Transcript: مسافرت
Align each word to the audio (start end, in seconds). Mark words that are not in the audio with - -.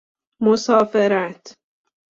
مسافرت 0.41 1.55